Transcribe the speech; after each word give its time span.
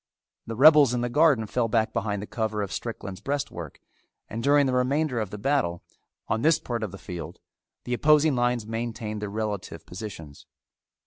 The 0.47 0.55
rebels 0.55 0.95
in 0.95 1.01
the 1.01 1.09
garden 1.11 1.45
fell 1.45 1.67
back 1.67 1.93
behind 1.93 2.23
the 2.23 2.25
cover 2.25 2.63
of 2.63 2.71
Strickland's 2.71 3.21
breastwork 3.21 3.79
and 4.27 4.41
during 4.41 4.65
the 4.65 4.73
remainder 4.73 5.19
of 5.19 5.29
the 5.29 5.37
battle, 5.37 5.83
on 6.27 6.41
this 6.41 6.57
part 6.57 6.81
of 6.81 6.91
the 6.91 6.97
field, 6.97 7.39
the 7.83 7.93
opposing 7.93 8.33
lines 8.35 8.65
maintained 8.65 9.21
these 9.21 9.29
relative 9.29 9.85
positions. 9.85 10.47